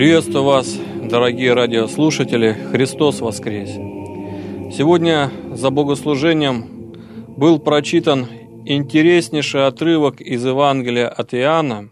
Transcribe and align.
Приветствую 0.00 0.44
вас, 0.44 0.78
дорогие 1.10 1.52
радиослушатели, 1.52 2.56
Христос 2.70 3.20
воскрес! 3.20 3.70
Сегодня 4.74 5.30
за 5.52 5.70
богослужением 5.70 6.94
был 7.36 7.58
прочитан 7.58 8.26
интереснейший 8.64 9.66
отрывок 9.66 10.20
из 10.20 10.46
Евангелия 10.46 11.08
от 11.08 11.34
Иоанна, 11.34 11.90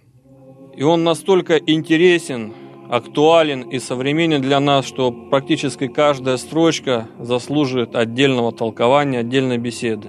и 0.77 0.83
он 0.85 1.05
настолько 1.05 1.57
интересен, 1.57 2.55
актуален 2.91 3.63
и 3.63 3.79
современен 3.79 4.41
для 4.41 4.61
нас, 4.61 4.87
что 4.87 5.11
практически 5.11 5.89
каждая 5.89 6.37
строчка 6.37 7.09
заслуживает 7.19 7.95
отдельного 7.95 8.53
толкования, 8.53 9.21
отдельной 9.21 9.59
беседы. 9.59 10.09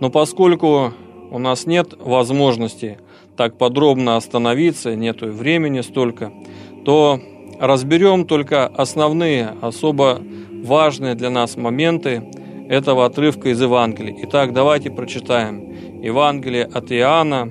Но 0.00 0.10
поскольку 0.10 0.92
у 1.30 1.38
нас 1.38 1.66
нет 1.66 1.94
возможности 1.98 2.98
так 3.36 3.58
подробно 3.58 4.16
остановиться, 4.16 4.94
нету 4.94 5.26
времени 5.26 5.80
столько– 5.80 6.32
то 6.84 7.20
разберем 7.58 8.26
только 8.26 8.66
основные, 8.66 9.54
особо 9.60 10.20
важные 10.62 11.14
для 11.14 11.30
нас 11.30 11.56
моменты 11.56 12.22
этого 12.68 13.06
отрывка 13.06 13.50
из 13.50 13.60
Евангелия. 13.60 14.16
Итак, 14.24 14.52
давайте 14.52 14.90
прочитаем 14.90 16.02
Евангелие 16.02 16.64
от 16.64 16.92
Иоанна, 16.92 17.50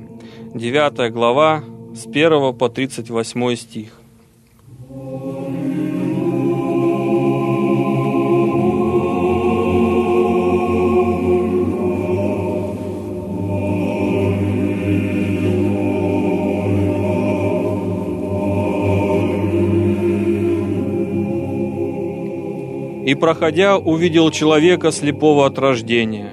9 0.53 1.11
глава, 1.11 1.63
с 1.93 2.05
1 2.05 2.53
по 2.55 2.69
38 2.69 3.55
стих. 3.55 4.02
И, 23.05 23.15
проходя, 23.15 23.77
увидел 23.77 24.29
человека 24.31 24.91
слепого 24.91 25.45
от 25.45 25.57
рождения. 25.59 26.29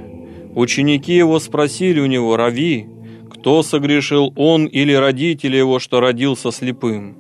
Ученики 0.55 1.14
его 1.14 1.41
спросили 1.41 2.00
у 2.00 2.06
него, 2.06 2.36
«Рави, 2.36 2.89
кто 3.30 3.62
согрешил, 3.62 4.33
он 4.36 4.67
или 4.67 4.92
родители 4.92 5.56
его, 5.56 5.78
что 5.78 6.00
родился 6.00 6.50
слепым?» 6.52 7.20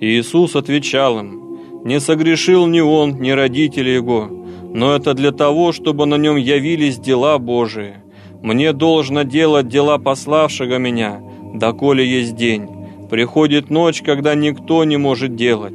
Иисус 0.00 0.54
отвечал 0.54 1.18
им, 1.18 1.84
«Не 1.84 2.00
согрешил 2.00 2.66
ни 2.66 2.80
он, 2.80 3.20
ни 3.20 3.30
родители 3.30 3.90
его, 3.90 4.28
но 4.72 4.94
это 4.94 5.14
для 5.14 5.32
того, 5.32 5.72
чтобы 5.72 6.06
на 6.06 6.16
нем 6.16 6.36
явились 6.36 6.98
дела 6.98 7.38
Божии. 7.38 7.94
Мне 8.42 8.72
должно 8.72 9.22
делать 9.22 9.68
дела 9.68 9.98
пославшего 9.98 10.78
меня, 10.78 11.20
доколе 11.54 12.06
есть 12.06 12.36
день. 12.36 12.68
Приходит 13.10 13.70
ночь, 13.70 14.02
когда 14.02 14.34
никто 14.34 14.84
не 14.84 14.96
может 14.96 15.34
делать. 15.34 15.74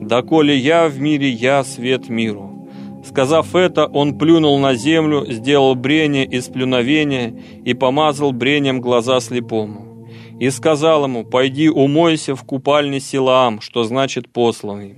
Доколе 0.00 0.56
я 0.56 0.88
в 0.88 1.00
мире, 1.00 1.30
я 1.30 1.64
свет 1.64 2.08
миру». 2.08 2.50
Сказав 3.04 3.54
это, 3.54 3.86
он 3.86 4.16
плюнул 4.16 4.58
на 4.58 4.74
землю, 4.74 5.26
сделал 5.28 5.74
брение 5.74 6.24
из 6.24 6.46
плюновения 6.46 7.34
и 7.64 7.74
помазал 7.74 8.32
брением 8.32 8.80
глаза 8.80 9.20
слепому. 9.20 9.83
И 10.40 10.50
сказал 10.50 11.04
ему, 11.04 11.24
«Пойди 11.24 11.68
умойся 11.68 12.34
в 12.34 12.42
купальне 12.44 13.00
Силаам, 13.00 13.60
что 13.60 13.84
значит 13.84 14.28
посланный». 14.28 14.96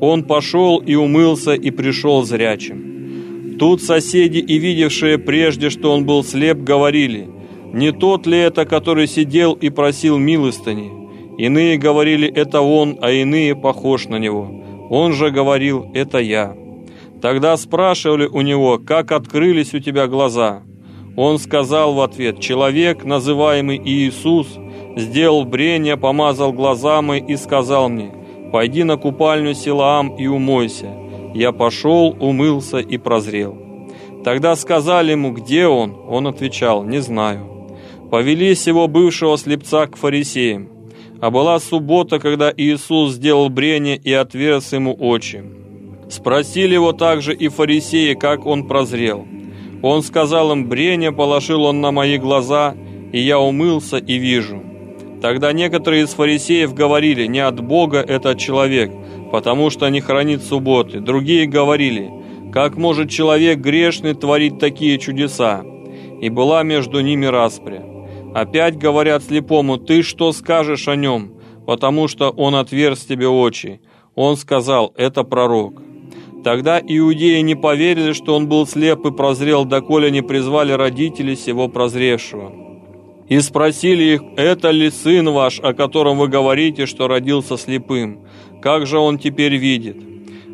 Он 0.00 0.24
пошел 0.24 0.78
и 0.78 0.94
умылся 0.94 1.54
и 1.54 1.70
пришел 1.70 2.24
зрячим. 2.24 3.56
Тут 3.58 3.82
соседи 3.82 4.38
и 4.38 4.58
видевшие 4.58 5.18
прежде, 5.18 5.70
что 5.70 5.92
он 5.92 6.04
был 6.04 6.24
слеп, 6.24 6.58
говорили, 6.58 7.28
«Не 7.72 7.92
тот 7.92 8.26
ли 8.26 8.38
это, 8.38 8.64
который 8.64 9.06
сидел 9.06 9.52
и 9.52 9.70
просил 9.70 10.18
милостыни?» 10.18 10.90
Иные 11.38 11.78
говорили, 11.78 12.28
«Это 12.28 12.60
он», 12.60 12.98
а 13.00 13.10
иные 13.10 13.54
похож 13.54 14.06
на 14.06 14.16
него. 14.16 14.50
Он 14.90 15.12
же 15.12 15.30
говорил, 15.30 15.86
«Это 15.94 16.18
я». 16.18 16.56
Тогда 17.22 17.56
спрашивали 17.56 18.26
у 18.26 18.40
него, 18.40 18.78
как 18.78 19.12
открылись 19.12 19.74
у 19.74 19.78
тебя 19.78 20.08
глаза. 20.08 20.62
Он 21.16 21.38
сказал 21.38 21.94
в 21.94 22.00
ответ, 22.00 22.40
человек, 22.40 23.04
называемый 23.04 23.80
Иисус, 23.84 24.58
сделал 24.96 25.44
брение, 25.44 25.96
помазал 25.96 26.52
глаза 26.52 27.02
мои 27.02 27.20
и 27.20 27.36
сказал 27.36 27.88
мне, 27.88 28.12
пойди 28.52 28.84
на 28.84 28.96
купальню 28.96 29.54
Силаам 29.54 30.16
и 30.16 30.26
умойся. 30.26 30.90
Я 31.34 31.52
пошел, 31.52 32.16
умылся 32.20 32.78
и 32.78 32.98
прозрел. 32.98 33.56
Тогда 34.24 34.54
сказали 34.54 35.12
ему, 35.12 35.32
где 35.32 35.66
он? 35.66 35.96
Он 36.08 36.26
отвечал, 36.26 36.84
не 36.84 37.00
знаю. 37.00 37.48
Повели 38.10 38.54
сего 38.54 38.86
бывшего 38.88 39.38
слепца 39.38 39.86
к 39.86 39.96
фарисеям. 39.96 40.68
А 41.20 41.30
была 41.30 41.58
суббота, 41.60 42.18
когда 42.18 42.52
Иисус 42.54 43.12
сделал 43.12 43.48
брение 43.48 43.96
и 43.96 44.12
отверз 44.12 44.72
ему 44.72 44.94
очи. 44.94 45.42
Спросили 46.10 46.74
его 46.74 46.92
также 46.92 47.34
и 47.34 47.48
фарисеи, 47.48 48.14
как 48.14 48.44
он 48.44 48.66
прозрел. 48.66 49.26
Он 49.82 50.02
сказал 50.02 50.52
им, 50.52 50.68
брение 50.68 51.10
положил 51.10 51.64
он 51.64 51.80
на 51.80 51.90
мои 51.90 52.18
глаза, 52.18 52.74
и 53.12 53.18
я 53.18 53.38
умылся 53.38 53.96
и 53.96 54.18
вижу. 54.18 54.62
Тогда 55.22 55.52
некоторые 55.52 56.02
из 56.02 56.10
фарисеев 56.10 56.74
говорили, 56.74 57.26
не 57.26 57.38
от 57.38 57.62
Бога 57.62 57.98
этот 58.00 58.38
человек, 58.40 58.90
потому 59.30 59.70
что 59.70 59.88
не 59.88 60.00
хранит 60.00 60.42
субботы. 60.42 60.98
Другие 60.98 61.46
говорили, 61.46 62.10
как 62.52 62.76
может 62.76 63.08
человек 63.08 63.60
грешный 63.60 64.14
творить 64.14 64.58
такие 64.58 64.98
чудеса? 64.98 65.64
И 66.20 66.28
была 66.28 66.64
между 66.64 67.00
ними 67.00 67.26
распря. 67.26 67.84
Опять 68.34 68.76
говорят 68.76 69.22
слепому, 69.22 69.78
ты 69.78 70.02
что 70.02 70.32
скажешь 70.32 70.88
о 70.88 70.96
нем, 70.96 71.34
потому 71.66 72.08
что 72.08 72.30
он 72.30 72.56
отверз 72.56 73.04
тебе 73.04 73.28
очи. 73.28 73.80
Он 74.16 74.36
сказал, 74.36 74.92
это 74.96 75.22
пророк. 75.22 75.82
Тогда 76.42 76.80
иудеи 76.80 77.38
не 77.42 77.54
поверили, 77.54 78.12
что 78.12 78.34
он 78.34 78.48
был 78.48 78.66
слеп 78.66 79.06
и 79.06 79.12
прозрел, 79.12 79.64
доколе 79.66 80.10
не 80.10 80.22
призвали 80.22 80.72
родителей 80.72 81.36
сего 81.36 81.68
прозревшего. 81.68 82.61
И 83.32 83.40
спросили 83.40 84.04
их, 84.16 84.22
это 84.36 84.70
ли 84.70 84.90
сын 84.90 85.30
ваш, 85.30 85.58
о 85.58 85.72
котором 85.72 86.18
вы 86.18 86.28
говорите, 86.28 86.84
что 86.84 87.08
родился 87.08 87.56
слепым? 87.56 88.26
Как 88.60 88.86
же 88.86 88.98
он 88.98 89.18
теперь 89.18 89.56
видит? 89.56 89.96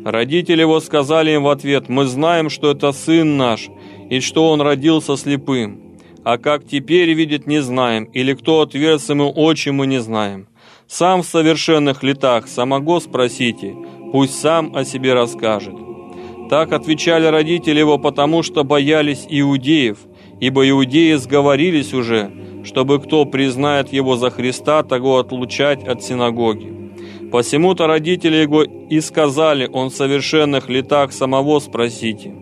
Родители 0.05 0.61
его 0.61 0.79
сказали 0.79 1.31
им 1.31 1.43
в 1.43 1.49
ответ, 1.49 1.89
мы 1.89 2.05
знаем, 2.05 2.49
что 2.49 2.71
это 2.71 2.93
сын 2.93 3.35
наш, 3.35 3.67
и 4.09 4.21
что 4.21 4.49
он 4.49 4.61
родился 4.61 5.17
слепым. 5.17 5.97
А 6.23 6.37
как 6.37 6.65
теперь 6.65 7.11
видит, 7.11 7.47
не 7.47 7.61
знаем, 7.61 8.05
или 8.05 8.33
кто 8.33 8.61
отверз 8.61 9.09
ему 9.09 9.29
очи, 9.29 9.67
мы 9.67 9.85
не 9.85 9.99
знаем. 9.99 10.47
Сам 10.87 11.21
в 11.21 11.25
совершенных 11.25 12.01
летах, 12.01 12.47
самого 12.47 13.01
спросите, 13.01 13.75
пусть 14.13 14.39
сам 14.39 14.73
о 14.73 14.85
себе 14.85 15.13
расскажет. 15.13 15.75
Так 16.49 16.71
отвечали 16.71 17.25
родители 17.25 17.79
его, 17.79 17.97
потому 17.97 18.41
что 18.41 18.63
боялись 18.63 19.25
иудеев, 19.27 19.97
ибо 20.39 20.69
иудеи 20.69 21.15
сговорились 21.15 21.93
уже, 21.93 22.31
чтобы 22.63 22.99
кто 22.99 23.25
признает 23.25 23.93
его 23.93 24.15
за 24.15 24.29
Христа, 24.29 24.83
того 24.83 25.17
отлучать 25.17 25.83
от 25.87 26.03
синагоги. 26.03 26.79
Посему-то 27.31 27.87
родители 27.87 28.37
его 28.37 28.63
и 28.63 28.99
сказали, 29.01 29.69
он 29.71 29.89
в 29.89 29.95
совершенных 29.95 30.69
летах 30.69 31.13
самого 31.13 31.59
спросите. 31.59 32.33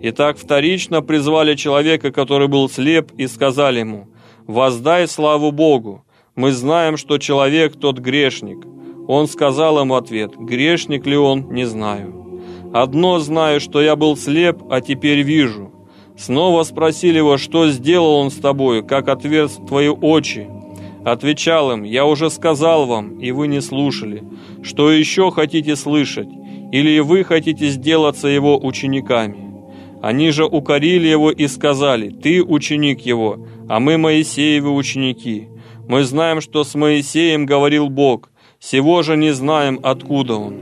Итак, 0.00 0.36
вторично 0.38 1.02
призвали 1.02 1.54
человека, 1.54 2.10
который 2.10 2.48
был 2.48 2.68
слеп, 2.68 3.12
и 3.18 3.26
сказали 3.26 3.80
ему, 3.80 4.08
«Воздай 4.46 5.06
славу 5.06 5.52
Богу, 5.52 6.04
мы 6.34 6.52
знаем, 6.52 6.96
что 6.96 7.18
человек 7.18 7.76
тот 7.78 7.98
грешник». 7.98 8.66
Он 9.06 9.26
сказал 9.26 9.80
им 9.80 9.92
ответ, 9.92 10.36
грешник 10.36 11.06
ли 11.06 11.16
он, 11.16 11.52
не 11.52 11.64
знаю. 11.64 12.40
Одно 12.72 13.18
знаю, 13.18 13.60
что 13.60 13.82
я 13.82 13.96
был 13.96 14.16
слеп, 14.16 14.62
а 14.70 14.80
теперь 14.80 15.22
вижу. 15.22 15.70
Снова 16.16 16.62
спросили 16.62 17.18
его, 17.18 17.38
что 17.38 17.68
сделал 17.68 18.14
он 18.14 18.30
с 18.30 18.34
тобою, 18.34 18.84
как 18.84 19.08
отверз 19.08 19.58
твои 19.66 19.88
очи. 19.88 20.48
Отвечал 21.04 21.72
им, 21.72 21.82
я 21.82 22.06
уже 22.06 22.30
сказал 22.30 22.86
вам, 22.86 23.18
и 23.18 23.32
вы 23.32 23.48
не 23.48 23.60
слушали. 23.60 24.22
Что 24.62 24.92
еще 24.92 25.30
хотите 25.30 25.74
слышать? 25.74 26.28
Или 26.70 27.00
вы 27.00 27.24
хотите 27.24 27.68
сделаться 27.68 28.28
его 28.28 28.58
учениками? 28.58 29.52
Они 30.00 30.30
же 30.30 30.44
укорили 30.44 31.08
его 31.08 31.30
и 31.30 31.46
сказали, 31.46 32.10
ты 32.10 32.42
ученик 32.42 33.00
его, 33.00 33.46
а 33.68 33.78
мы 33.80 33.98
Моисеевы 33.98 34.72
ученики. 34.72 35.48
Мы 35.88 36.04
знаем, 36.04 36.40
что 36.40 36.64
с 36.64 36.74
Моисеем 36.74 37.46
говорил 37.46 37.88
Бог, 37.88 38.30
Сего 38.58 39.02
же 39.02 39.16
не 39.16 39.32
знаем, 39.32 39.80
откуда 39.82 40.34
он. 40.36 40.54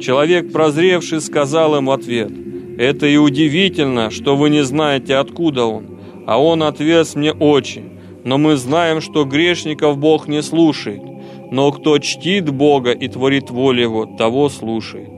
Человек, 0.00 0.52
прозревший, 0.52 1.20
сказал 1.20 1.76
им 1.76 1.86
в 1.86 1.90
ответ, 1.90 2.30
«Это 2.78 3.06
и 3.06 3.16
удивительно, 3.16 4.10
что 4.10 4.36
вы 4.36 4.50
не 4.50 4.64
знаете, 4.64 5.16
откуда 5.16 5.64
он, 5.64 5.84
а 6.26 6.40
он 6.40 6.62
отвез 6.62 7.16
мне 7.16 7.32
очи. 7.32 7.82
Но 8.24 8.38
мы 8.38 8.56
знаем, 8.56 9.00
что 9.00 9.24
грешников 9.24 9.98
Бог 9.98 10.28
не 10.28 10.42
слушает. 10.42 11.02
но 11.50 11.72
кто 11.72 11.98
чтит 11.98 12.50
Бога 12.50 12.92
и 12.92 13.08
творит 13.08 13.50
волю 13.50 13.82
Его, 13.82 14.06
того 14.06 14.48
слушает. 14.48 15.08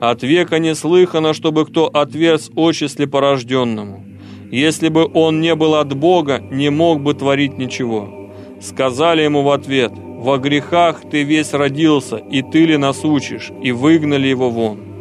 От 0.00 0.22
века 0.22 0.58
не 0.58 0.74
слыхано, 0.74 1.34
чтобы 1.34 1.66
кто 1.66 1.86
отверз 1.86 2.50
очи 2.56 2.84
слепорожденному. 2.84 4.04
Если 4.50 4.88
бы 4.88 5.10
он 5.12 5.40
не 5.40 5.54
был 5.54 5.74
от 5.74 5.94
Бога, 5.94 6.42
не 6.50 6.70
мог 6.70 7.02
бы 7.02 7.14
творить 7.14 7.58
ничего. 7.58 8.30
Сказали 8.60 9.22
ему 9.22 9.42
в 9.42 9.50
ответ, 9.50 9.92
«Во 9.94 10.38
грехах 10.38 11.02
ты 11.10 11.24
весь 11.24 11.52
родился, 11.52 12.16
и 12.16 12.42
ты 12.42 12.64
ли 12.64 12.76
нас 12.76 13.04
учишь?» 13.04 13.52
И 13.62 13.72
выгнали 13.72 14.28
его 14.28 14.50
вон. 14.50 14.95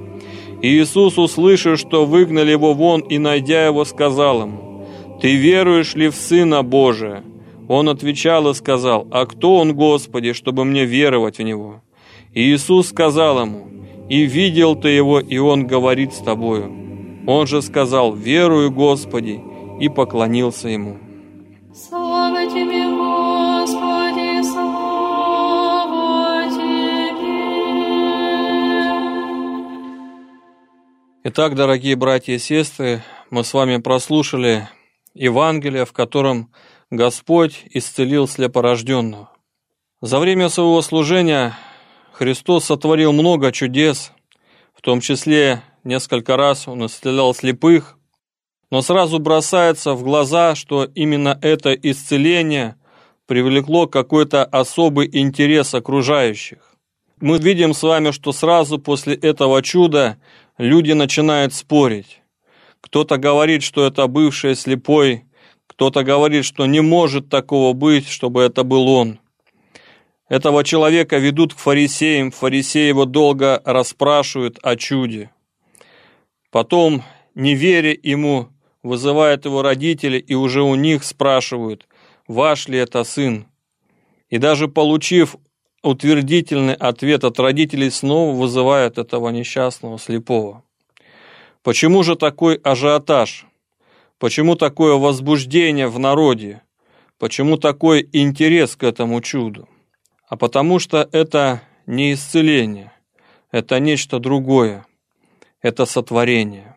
Иисус, 0.66 1.20
услышав, 1.20 1.80
что 1.80 2.08
выгнали 2.08 2.50
его 2.50 2.74
вон, 2.74 3.02
и 3.02 3.20
найдя 3.20 3.68
его, 3.68 3.86
сказал 3.86 4.42
ему, 4.42 4.88
«Ты 5.22 5.36
веруешь 5.36 5.94
ли 5.94 6.08
в 6.08 6.16
Сына 6.16 6.64
Божия?» 6.64 7.24
Он 7.68 7.88
отвечал 7.88 8.50
и 8.50 8.54
сказал, 8.56 9.08
«А 9.12 9.28
кто 9.28 9.58
он, 9.58 9.76
Господи, 9.76 10.34
чтобы 10.34 10.66
мне 10.66 10.86
веровать 10.86 11.38
в 11.38 11.44
Него?» 11.44 11.84
Иисус 12.34 12.88
сказал 12.88 13.42
ему, 13.42 13.68
«И 14.10 14.24
видел 14.24 14.76
ты 14.76 14.90
его, 14.90 15.20
и 15.20 15.38
он 15.38 15.68
говорит 15.68 16.14
с 16.14 16.18
тобою». 16.18 16.72
Он 17.28 17.46
же 17.46 17.62
сказал, 17.62 18.14
«Верую, 18.14 18.72
Господи», 18.72 19.40
и 19.80 19.88
поклонился 19.88 20.70
ему. 20.70 20.98
Итак, 31.28 31.56
дорогие 31.56 31.96
братья 31.96 32.34
и 32.34 32.38
сестры, 32.38 33.02
мы 33.32 33.44
с 33.44 33.52
вами 33.52 33.78
прослушали 33.78 34.70
Евангелие, 35.16 35.84
в 35.84 35.92
котором 35.92 36.52
Господь 36.92 37.64
исцелил 37.72 38.28
слепорожденного. 38.28 39.32
За 40.02 40.20
время 40.20 40.50
своего 40.50 40.84
служения 40.84 41.58
Христос 42.12 42.66
сотворил 42.66 43.12
много 43.12 43.52
чудес, 43.52 44.12
в 44.76 44.82
том 44.82 45.02
числе 45.02 45.64
несколько 45.84 46.38
раз 46.38 46.68
Он 46.68 46.86
исцелял 46.86 47.34
слепых, 47.34 47.98
но 48.70 48.84
сразу 48.84 49.18
бросается 49.18 49.96
в 49.96 50.04
глаза, 50.04 50.54
что 50.54 50.84
именно 50.84 51.40
это 51.42 51.74
исцеление 51.74 52.76
привлекло 53.26 53.88
какой-то 53.88 54.46
особый 54.46 55.10
интерес 55.12 55.74
окружающих. 55.74 56.76
Мы 57.20 57.40
видим 57.40 57.74
с 57.74 57.82
вами, 57.82 58.12
что 58.12 58.32
сразу 58.32 58.78
после 58.78 59.16
этого 59.16 59.64
чуда 59.64 60.18
люди 60.58 60.92
начинают 60.92 61.54
спорить. 61.54 62.22
Кто-то 62.82 63.18
говорит, 63.18 63.64
что 63.64 63.86
это 63.86 64.08
бывший 64.08 64.56
слепой 64.56 65.26
кто-то 65.68 66.04
говорит, 66.04 66.46
что 66.46 66.66
не 66.66 66.82
может 66.82 67.30
такого 67.30 67.74
быть, 67.74 68.08
чтобы 68.08 68.42
это 68.44 68.64
был 68.64 68.88
он. 68.88 69.20
Этого 70.30 70.64
человека 70.64 71.18
ведут 71.18 71.54
к 71.54 71.58
фарисеям, 71.58 72.32
фарисеи 72.32 72.88
его 72.88 73.06
долго 73.06 73.62
расспрашивают 73.66 74.58
о 74.64 74.76
чуде. 74.76 75.32
Потом, 76.52 77.04
не 77.36 77.56
веря 77.56 77.96
ему, 78.02 78.50
вызывают 78.82 79.46
его 79.46 79.62
родители 79.62 80.18
и 80.18 80.34
уже 80.34 80.64
у 80.64 80.76
них 80.76 81.04
спрашивают, 81.04 81.88
ваш 82.28 82.68
ли 82.68 82.80
это 82.80 83.04
сын. 83.04 83.46
И 84.30 84.38
даже 84.38 84.68
получив 84.68 85.36
утвердительный 85.86 86.74
ответ 86.74 87.24
от 87.24 87.40
родителей, 87.40 87.90
снова 87.92 88.36
вызывают 88.36 88.98
этого 88.98 89.30
несчастного 89.30 90.00
слепого. 90.00 90.64
Почему 91.62 92.04
же 92.04 92.16
такой 92.16 92.56
ажиотаж? 92.56 93.46
Почему 94.18 94.56
такое 94.56 94.96
возбуждение 94.96 95.88
в 95.88 96.00
народе? 96.00 96.62
Почему 97.20 97.58
такой 97.58 98.10
интерес 98.12 98.76
к 98.76 98.84
этому 98.84 99.22
чуду? 99.22 99.70
А 100.28 100.38
потому 100.38 100.80
что 100.80 101.08
это 101.12 101.62
не 101.86 102.14
исцеление, 102.14 102.92
это 103.52 103.80
нечто 103.80 104.20
другое, 104.20 104.86
это 105.62 105.86
сотворение. 105.86 106.76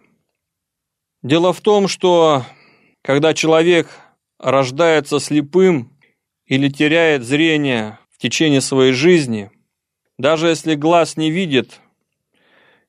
Дело 1.22 1.52
в 1.52 1.60
том, 1.60 1.88
что 1.88 2.44
когда 3.02 3.34
человек 3.34 3.88
рождается 4.38 5.19
слепым 5.19 5.99
или 6.46 6.69
теряет 6.69 7.25
зрение 7.25 7.99
течение 8.19 8.61
своей 8.61 8.93
жизни, 8.93 9.50
даже 10.19 10.49
если 10.49 10.75
глаз 10.75 11.17
не 11.17 11.31
видит, 11.31 11.81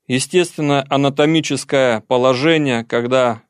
естественно, 0.08 0.86
анатомическое 0.90 2.02
положение, 2.02 2.84
когда 2.84 3.44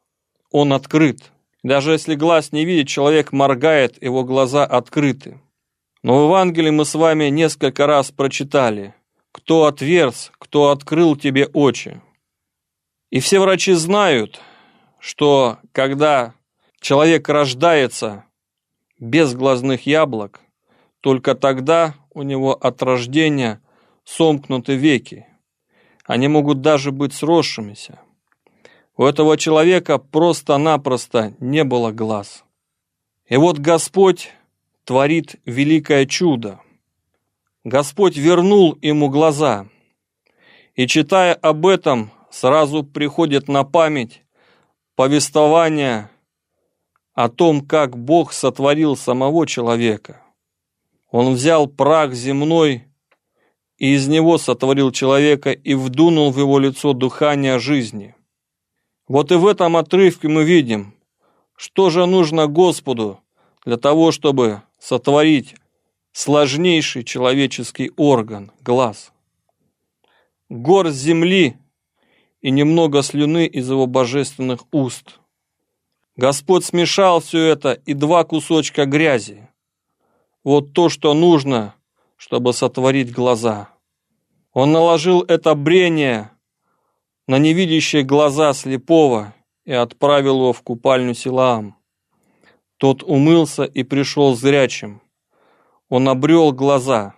он 0.51 0.73
открыт. 0.73 1.31
Даже 1.63 1.91
если 1.91 2.15
глаз 2.15 2.51
не 2.51 2.65
видит, 2.65 2.87
человек 2.87 3.31
моргает, 3.31 4.01
его 4.01 4.23
глаза 4.23 4.65
открыты. 4.65 5.39
Но 6.03 6.19
в 6.19 6.27
Евангелии 6.27 6.69
мы 6.69 6.85
с 6.85 6.95
вами 6.95 7.25
несколько 7.25 7.85
раз 7.85 8.11
прочитали, 8.11 8.93
кто 9.31 9.65
отверз, 9.65 10.31
кто 10.37 10.69
открыл 10.69 11.15
тебе 11.15 11.47
очи. 11.47 12.01
И 13.09 13.19
все 13.19 13.39
врачи 13.39 13.73
знают, 13.73 14.39
что 14.99 15.57
когда 15.71 16.33
человек 16.79 17.27
рождается 17.27 18.25
без 18.99 19.33
глазных 19.33 19.85
яблок, 19.85 20.41
только 21.01 21.35
тогда 21.35 21.95
у 22.13 22.23
него 22.23 22.53
от 22.53 22.81
рождения 22.83 23.61
сомкнуты 24.03 24.75
веки. 24.75 25.25
Они 26.05 26.27
могут 26.27 26.61
даже 26.61 26.91
быть 26.91 27.13
сросшимися. 27.13 27.99
У 28.97 29.03
этого 29.03 29.37
человека 29.37 29.97
просто-напросто 29.97 31.33
не 31.39 31.63
было 31.63 31.91
глаз. 31.91 32.43
И 33.27 33.37
вот 33.37 33.59
Господь 33.59 34.31
творит 34.83 35.35
великое 35.45 36.05
чудо. 36.05 36.59
Господь 37.63 38.17
вернул 38.17 38.77
ему 38.81 39.09
глаза. 39.09 39.67
И 40.75 40.87
читая 40.87 41.33
об 41.33 41.67
этом, 41.67 42.11
сразу 42.31 42.83
приходит 42.83 43.47
на 43.47 43.63
память 43.63 44.23
повествование 44.95 46.09
о 47.13 47.29
том, 47.29 47.61
как 47.61 47.97
Бог 47.97 48.33
сотворил 48.33 48.95
самого 48.95 49.45
человека. 49.45 50.21
Он 51.11 51.33
взял 51.33 51.67
прах 51.67 52.13
земной 52.13 52.85
и 53.77 53.93
из 53.95 54.07
него 54.07 54.37
сотворил 54.37 54.91
человека 54.91 55.51
и 55.51 55.73
вдунул 55.73 56.31
в 56.31 56.39
его 56.39 56.59
лицо 56.59 56.93
дыхание 56.93 57.59
жизни. 57.59 58.15
Вот 59.07 59.31
и 59.31 59.35
в 59.35 59.47
этом 59.47 59.77
отрывке 59.77 60.27
мы 60.27 60.43
видим, 60.43 60.93
что 61.55 61.89
же 61.89 62.05
нужно 62.05 62.47
Господу 62.47 63.19
для 63.65 63.77
того, 63.77 64.11
чтобы 64.11 64.61
сотворить 64.77 65.55
сложнейший 66.11 67.03
человеческий 67.03 67.91
орган– 67.97 68.51
глаз. 68.61 69.11
Горсть 70.49 70.97
земли 70.97 71.57
и 72.41 72.51
немного 72.51 73.01
слюны 73.01 73.45
из 73.45 73.69
его 73.69 73.87
божественных 73.87 74.65
уст. 74.71 75.19
Господь 76.15 76.65
смешал 76.65 77.19
все 77.19 77.45
это 77.45 77.73
и 77.73 77.93
два 77.93 78.23
кусочка 78.23 78.85
грязи. 78.85 79.48
Вот 80.43 80.73
то, 80.73 80.89
что 80.89 81.13
нужно, 81.13 81.75
чтобы 82.15 82.53
сотворить 82.53 83.11
глаза. 83.11 83.69
Он 84.53 84.71
наложил 84.71 85.21
это 85.21 85.55
брение 85.55 86.31
на 87.27 87.37
невидящие 87.37 88.03
глаза 88.03 88.53
слепого 88.53 89.33
и 89.65 89.71
отправил 89.71 90.37
его 90.37 90.53
в 90.53 90.61
купальню 90.61 91.13
Силаам. 91.13 91.77
Тот 92.77 93.03
умылся 93.03 93.63
и 93.65 93.83
пришел 93.83 94.35
зрячим. 94.35 95.01
Он 95.89 96.07
обрел 96.07 96.51
глаза. 96.51 97.15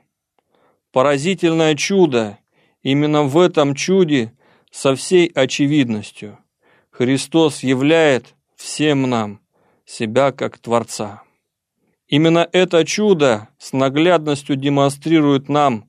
Поразительное 0.92 1.76
чудо! 1.76 2.38
Именно 2.84 3.24
в 3.24 3.38
этом 3.38 3.76
чуде 3.76 4.34
со 4.72 4.96
всей 4.96 5.28
очевидностью 5.28 6.40
Христос 6.90 7.62
являет 7.62 8.36
всем 8.56 9.04
нам 9.10 9.40
себя 9.86 10.32
как 10.32 10.58
Творца. 10.58 11.24
Именно 12.12 12.50
это 12.52 12.84
чудо 12.84 13.48
с 13.58 13.72
наглядностью 13.72 14.58
демонстрирует 14.58 15.48
нам 15.48 15.86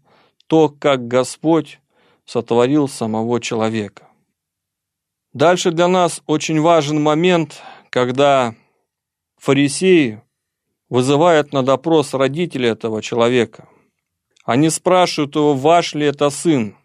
то, 0.46 0.68
как 0.68 1.08
Господь 1.08 1.80
сотворил 2.24 2.86
самого 2.86 3.40
человека. 3.40 4.06
Дальше 5.32 5.72
для 5.72 5.88
нас 5.88 6.22
очень 6.26 6.60
важен 6.60 7.02
момент, 7.02 7.60
когда 7.90 8.54
фарисеи 9.36 10.22
вызывают 10.88 11.52
на 11.52 11.64
допрос 11.64 12.14
родителей 12.14 12.68
этого 12.68 13.02
человека. 13.02 13.68
Они 14.44 14.70
спрашивают 14.70 15.34
его, 15.34 15.54
ваш 15.54 15.94
ли 15.94 16.06
это 16.06 16.30
сын, 16.30 16.76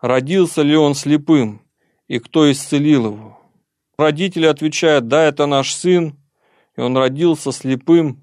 родился 0.00 0.62
ли 0.62 0.76
он 0.76 0.94
слепым, 0.94 1.62
и 2.06 2.20
кто 2.20 2.48
исцелил 2.48 3.06
его. 3.06 3.40
Родители 3.98 4.46
отвечают, 4.46 5.08
да, 5.08 5.24
это 5.24 5.46
наш 5.46 5.74
сын, 5.74 6.16
и 6.76 6.80
он 6.80 6.96
родился 6.96 7.50
слепым, 7.50 8.21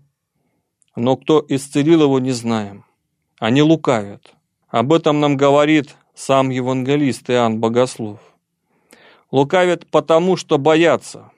но 0.99 1.15
кто 1.15 1.43
исцелил 1.47 2.03
его, 2.03 2.19
не 2.19 2.31
знаем. 2.31 2.85
Они 3.39 3.61
лукавят. 3.61 4.33
Об 4.67 4.91
этом 4.91 5.21
нам 5.21 5.37
говорит 5.37 5.95
сам 6.13 6.49
евангелист 6.49 7.29
Иоанн 7.29 7.59
Богослов. 7.59 8.19
Лукавят 9.31 9.89
потому, 9.89 10.35
что 10.35 10.57
боятся. 10.57 11.31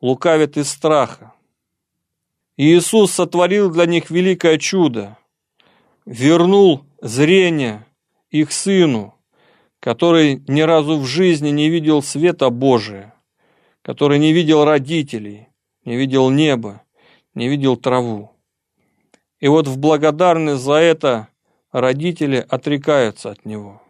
Лукавят 0.00 0.56
из 0.56 0.70
страха. 0.70 1.34
Иисус 2.56 3.12
сотворил 3.12 3.70
для 3.70 3.84
них 3.84 4.10
великое 4.10 4.58
чудо. 4.58 5.18
вернул 6.06 6.84
зрение 7.02 7.84
их 8.30 8.52
сыну, 8.52 9.14
который 9.80 10.42
ни 10.48 10.62
разу 10.62 10.98
в 10.98 11.04
жизни 11.04 11.50
не 11.50 11.68
видел 11.68 12.02
света 12.02 12.48
Божия, 12.48 13.14
который 13.82 14.18
не 14.18 14.32
видел 14.32 14.64
родителей, 14.64 15.48
не 15.84 15.96
видел 15.96 16.30
неба, 16.30 16.82
не 17.34 17.48
видел 17.48 17.76
траву. 17.76 18.35
И 19.40 19.48
вот 19.48 19.66
в 19.66 19.78
благодарность 19.78 20.62
за 20.62 20.74
это 20.74 21.28
родители 21.72 22.44
отрекаются 22.48 23.30
от 23.30 23.44
него. 23.44 23.82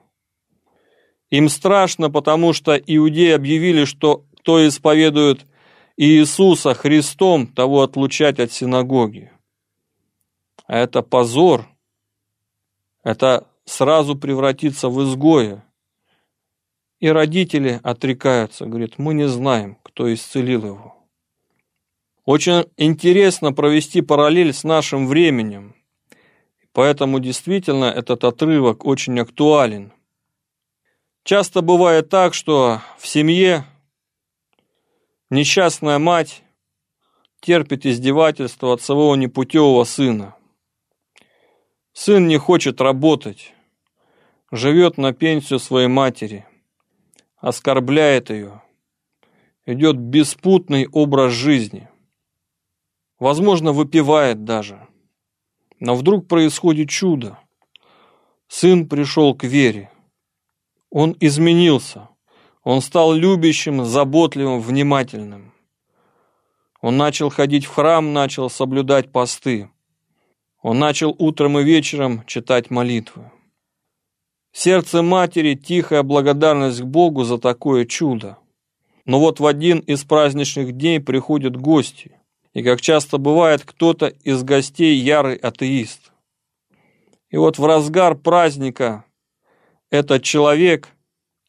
Им 1.31 1.49
страшно, 1.49 2.11
потому 2.11 2.53
что 2.53 2.77
иудеи 2.77 3.33
объявили, 3.33 3.85
что 3.85 4.25
кто 4.39 4.67
исповедует 4.67 5.47
Иисуса 5.97 6.75
Христом, 6.75 7.47
того 7.47 7.83
отлучать 7.83 8.39
от 8.39 8.53
синагоги. 8.53 9.33
А 10.67 10.77
это 10.77 11.03
позор. 11.03 11.67
Это 13.03 13.47
сразу 13.65 14.17
превратиться 14.17 14.89
в 14.89 15.03
изгоя. 15.05 15.65
И 16.99 17.09
родители 17.09 17.81
отрекаются, 17.83 18.67
говорят, 18.67 18.99
мы 18.99 19.15
не 19.15 19.29
знаем, 19.29 19.79
кто 19.83 20.13
исцелил 20.13 20.65
его. 20.65 20.96
Очень 22.27 22.65
интересно 22.77 23.53
провести 23.53 24.03
параллель 24.03 24.53
с 24.53 24.65
нашим 24.65 25.07
временем. 25.07 25.77
Поэтому 26.73 27.21
действительно 27.21 27.85
этот 27.85 28.25
отрывок 28.25 28.85
очень 28.85 29.19
актуален. 29.21 29.93
Часто 31.23 31.63
бывает 31.63 32.09
так, 32.09 32.35
что 32.35 32.81
в 32.99 33.07
семье 33.07 33.65
несчастная 35.31 36.01
мать 36.01 36.43
терпит 37.41 37.87
издевательство 37.87 38.73
от 38.73 38.83
своего 38.83 39.15
непутевого 39.15 39.85
сына. 39.85 40.35
Сын 41.93 42.27
не 42.27 42.39
хочет 42.39 42.81
работать, 42.81 43.55
живет 44.51 44.99
на 44.99 45.13
пенсию 45.13 45.61
своей 45.61 45.89
матери, 45.89 46.45
оскорбляет 47.37 48.31
ее, 48.31 48.63
идет 49.65 49.97
беспутный 49.97 50.89
образ 50.89 51.33
жизни– 51.33 51.89
возможно, 53.19 53.73
выпивает 53.73 54.45
даже. 54.45 54.87
Но 55.81 55.95
вдруг 55.95 56.29
происходит 56.29 56.89
чудо. 56.89 57.39
Сын 58.49 58.89
пришел 58.89 59.35
к 59.35 59.45
вере. 59.45 59.91
Он 60.91 61.17
изменился. 61.21 62.09
Он 62.63 62.81
стал 62.81 63.13
любящим, 63.13 63.85
заботливым, 63.85 64.61
внимательным. 64.61 65.53
Он 66.81 66.97
начал 66.97 67.31
ходить 67.31 67.65
в 67.65 67.75
храм, 67.75 68.13
начал 68.13 68.51
соблюдать 68.51 69.13
посты. 69.13 69.71
Он 70.63 70.79
начал 70.79 71.15
утром 71.19 71.59
и 71.59 71.65
вечером 71.65 72.25
читать 72.27 72.71
молитвы. 72.71 73.31
В 74.53 74.59
сердце 74.59 75.03
матери 75.03 75.55
тихая 75.55 76.03
благодарность 76.03 76.81
к 76.81 76.85
Богу 76.85 77.25
за 77.25 77.39
такое 77.39 77.85
чудо. 77.85 78.39
Но 79.05 79.21
вот 79.21 79.39
в 79.39 79.47
один 79.47 79.81
из 79.81 80.03
праздничных 80.05 80.73
дней 80.73 80.99
приходят 80.99 81.57
гости. 81.57 82.16
И, 82.57 82.63
как 82.63 82.81
часто 82.81 83.19
бывает, 83.19 83.65
кто-то 83.67 84.07
из 84.07 84.43
гостей 84.43 84.97
ярый 84.97 85.37
атеист. 85.37 86.11
И 87.29 87.37
вот 87.37 87.59
в 87.59 87.67
разгар 87.67 88.15
праздника 88.15 89.05
этот 89.91 90.23
человек, 90.23 90.89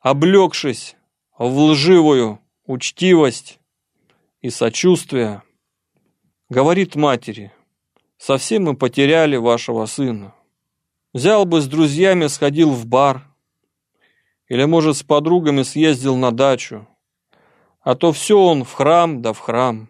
облегшись 0.02 0.98
в 1.38 1.58
лживую 1.58 2.42
учтивость 2.66 3.62
и 4.42 4.50
сочувствие, 4.50 5.44
говорит 6.50 6.98
матери, 6.98 7.54
совсем 8.18 8.66
мы 8.66 8.76
потеряли 8.76 9.38
вашего 9.38 9.86
сына. 9.86 10.36
Взял 11.14 11.46
бы 11.46 11.62
с 11.62 11.68
друзьями, 11.68 12.28
сходил 12.28 12.72
в 12.72 12.86
бар, 12.86 13.24
или, 14.50 14.66
может, 14.66 14.98
с 14.98 15.04
подругами 15.04 15.64
съездил 15.64 16.18
на 16.18 16.34
дачу, 16.34 16.86
а 17.80 17.96
то 17.96 18.12
все 18.12 18.38
он 18.38 18.66
в 18.66 18.74
храм 18.74 19.22
да 19.22 19.32
в 19.32 19.40
храм. 19.40 19.90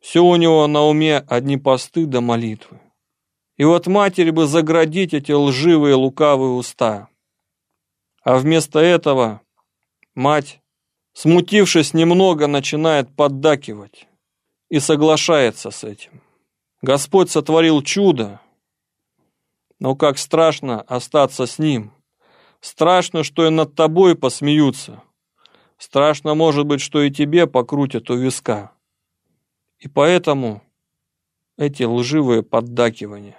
Все 0.00 0.20
у 0.20 0.36
него 0.36 0.66
на 0.66 0.82
уме 0.82 1.18
одни 1.18 1.56
посты 1.56 2.06
да 2.06 2.20
молитвы. 2.20 2.80
И 3.56 3.64
вот 3.64 3.86
матери 3.86 4.30
бы 4.30 4.46
заградить 4.46 5.14
эти 5.14 5.32
лживые 5.32 5.94
лукавые 5.94 6.52
уста. 6.52 7.08
А 8.22 8.36
вместо 8.36 8.78
этого 8.78 9.40
мать, 10.14 10.60
смутившись 11.12 11.94
немного, 11.94 12.46
начинает 12.46 13.14
поддакивать 13.14 14.06
и 14.68 14.78
соглашается 14.78 15.70
с 15.70 15.82
этим. 15.82 16.22
Господь 16.82 17.30
сотворил 17.30 17.82
чудо, 17.82 18.40
но 19.80 19.96
как 19.96 20.18
страшно 20.18 20.80
остаться 20.82 21.46
с 21.46 21.58
Ним. 21.58 21.92
Страшно, 22.60 23.24
что 23.24 23.46
и 23.46 23.50
над 23.50 23.74
тобой 23.74 24.16
посмеются. 24.16 25.02
Страшно, 25.78 26.34
может 26.34 26.66
быть, 26.66 26.80
что 26.80 27.02
и 27.02 27.10
тебе 27.10 27.46
покрутят 27.46 28.10
у 28.10 28.16
виска. 28.16 28.72
И 29.78 29.88
поэтому 29.88 30.62
эти 31.56 31.84
лживые 31.84 32.42
поддакивания. 32.42 33.36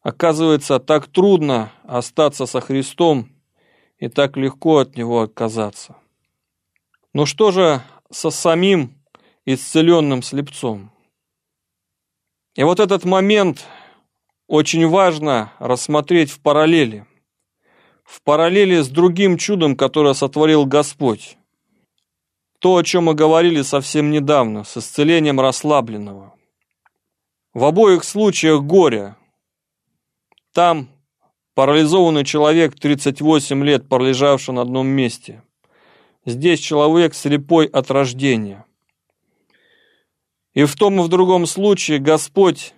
Оказывается, 0.00 0.80
так 0.80 1.06
трудно 1.06 1.72
остаться 1.84 2.46
со 2.46 2.60
Христом 2.60 3.30
и 3.98 4.08
так 4.08 4.36
легко 4.36 4.78
от 4.78 4.96
Него 4.96 5.22
отказаться. 5.22 5.96
Но 7.12 7.26
что 7.26 7.50
же 7.50 7.82
со 8.10 8.30
самим 8.30 9.00
исцеленным 9.44 10.22
слепцом? 10.22 10.90
И 12.54 12.64
вот 12.64 12.80
этот 12.80 13.04
момент 13.04 13.64
очень 14.46 14.86
важно 14.86 15.52
рассмотреть 15.58 16.30
в 16.30 16.40
параллели. 16.40 17.06
В 18.04 18.22
параллели 18.22 18.80
с 18.80 18.88
другим 18.88 19.38
чудом, 19.38 19.76
которое 19.76 20.14
сотворил 20.14 20.66
Господь. 20.66 21.38
То, 22.62 22.76
о 22.76 22.84
чем 22.84 23.06
мы 23.06 23.14
говорили 23.14 23.60
совсем 23.62 24.12
недавно, 24.12 24.62
с 24.62 24.76
исцелением 24.76 25.40
расслабленного. 25.40 26.32
В 27.52 27.64
обоих 27.64 28.04
случаях 28.04 28.62
горе. 28.62 29.16
Там 30.52 30.88
парализованный 31.56 32.24
человек, 32.24 32.78
38 32.78 33.64
лет 33.64 33.88
пролежавший 33.88 34.54
на 34.54 34.62
одном 34.62 34.86
месте. 34.86 35.42
Здесь 36.24 36.60
человек 36.60 37.14
слепой 37.14 37.66
от 37.66 37.90
рождения. 37.90 38.64
И 40.54 40.62
в 40.62 40.76
том 40.76 41.00
и 41.00 41.02
в 41.02 41.08
другом 41.08 41.46
случае 41.46 41.98
Господь, 41.98 42.74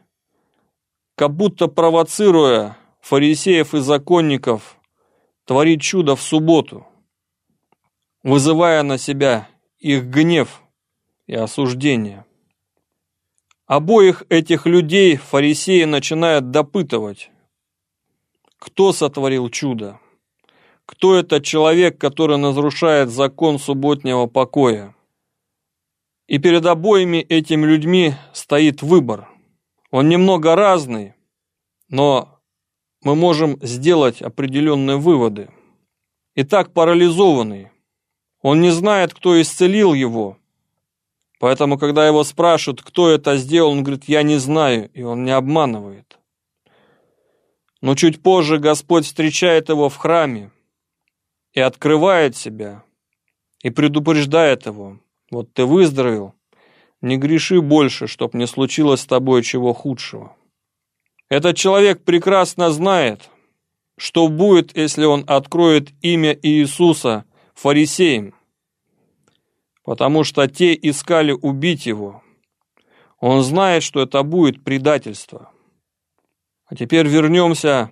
как 1.14 1.34
будто 1.34 1.66
провоцируя 1.66 2.78
фарисеев 3.02 3.74
и 3.74 3.80
законников, 3.80 4.78
творит 5.44 5.82
чудо 5.82 6.16
в 6.16 6.22
субботу, 6.22 6.86
вызывая 8.22 8.82
на 8.82 8.96
себя 8.96 9.50
их 9.84 10.06
гнев 10.06 10.62
и 11.26 11.34
осуждение. 11.34 12.24
Обоих 13.66 14.22
этих 14.30 14.64
людей 14.64 15.16
фарисеи 15.16 15.84
начинают 15.84 16.50
допытывать. 16.50 17.30
Кто 18.58 18.94
сотворил 18.94 19.50
чудо? 19.50 20.00
Кто 20.86 21.16
этот 21.16 21.44
человек, 21.44 21.98
который 21.98 22.42
разрушает 22.42 23.10
закон 23.10 23.58
субботнего 23.58 24.26
покоя? 24.26 24.96
И 26.28 26.38
перед 26.38 26.64
обоими 26.64 27.18
этими 27.18 27.66
людьми 27.66 28.14
стоит 28.32 28.80
выбор. 28.80 29.28
Он 29.90 30.08
немного 30.08 30.56
разный, 30.56 31.12
но 31.90 32.40
мы 33.02 33.14
можем 33.14 33.58
сделать 33.60 34.22
определенные 34.22 34.96
выводы. 34.96 35.50
Итак, 36.36 36.72
парализованный. 36.72 37.73
Он 38.44 38.60
не 38.60 38.68
знает, 38.68 39.14
кто 39.14 39.40
исцелил 39.40 39.94
его. 39.94 40.36
Поэтому, 41.40 41.78
когда 41.78 42.06
его 42.06 42.22
спрашивают, 42.24 42.82
кто 42.82 43.08
это 43.08 43.38
сделал, 43.38 43.70
он 43.70 43.82
говорит, 43.82 44.04
я 44.04 44.22
не 44.22 44.36
знаю, 44.36 44.90
и 44.92 45.02
он 45.02 45.24
не 45.24 45.30
обманывает. 45.30 46.18
Но 47.80 47.94
чуть 47.94 48.22
позже 48.22 48.58
Господь 48.58 49.06
встречает 49.06 49.70
его 49.70 49.88
в 49.88 49.96
храме 49.96 50.50
и 51.54 51.60
открывает 51.60 52.36
себя, 52.36 52.84
и 53.62 53.70
предупреждает 53.70 54.66
его. 54.66 54.98
Вот 55.30 55.54
ты 55.54 55.64
выздоровел, 55.64 56.34
не 57.00 57.16
греши 57.16 57.62
больше, 57.62 58.06
чтоб 58.06 58.34
не 58.34 58.46
случилось 58.46 59.00
с 59.00 59.06
тобой 59.06 59.42
чего 59.42 59.72
худшего. 59.72 60.36
Этот 61.30 61.56
человек 61.56 62.04
прекрасно 62.04 62.70
знает, 62.70 63.30
что 63.96 64.28
будет, 64.28 64.76
если 64.76 65.06
он 65.06 65.24
откроет 65.26 65.92
имя 66.02 66.38
Иисуса 66.42 67.24
фарисеям, 67.54 68.34
потому 69.84 70.24
что 70.24 70.46
те 70.46 70.74
искали 70.74 71.32
убить 71.32 71.86
его. 71.86 72.22
Он 73.20 73.42
знает, 73.42 73.82
что 73.82 74.02
это 74.02 74.22
будет 74.22 74.62
предательство. 74.64 75.50
А 76.66 76.74
теперь 76.74 77.06
вернемся 77.06 77.90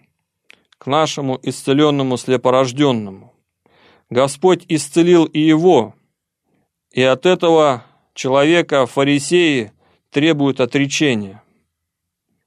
к 0.79 0.87
нашему 0.87 1.39
исцеленному 1.43 2.17
слепорожденному. 2.17 3.33
Господь 4.11 4.65
исцелил 4.69 5.25
и 5.25 5.41
его, 5.41 5.95
и 6.91 7.03
от 7.03 7.25
этого 7.25 7.85
человека 8.15 8.87
фарисеи 8.87 9.73
требуют 10.11 10.61
отречения. 10.61 11.43